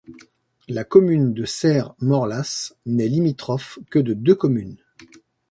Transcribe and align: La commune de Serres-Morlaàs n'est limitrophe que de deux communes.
La 0.67 0.83
commune 0.83 1.31
de 1.31 1.45
Serres-Morlaàs 1.45 2.73
n'est 2.87 3.07
limitrophe 3.07 3.77
que 3.91 3.99
de 3.99 4.15
deux 4.15 4.33
communes. 4.33 4.79